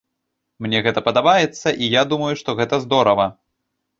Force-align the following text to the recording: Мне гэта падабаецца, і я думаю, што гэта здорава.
Мне 0.65 0.79
гэта 0.87 1.01
падабаецца, 1.07 1.67
і 1.85 1.91
я 1.99 2.03
думаю, 2.13 2.31
што 2.41 2.57
гэта 2.61 2.81
здорава. 2.87 3.25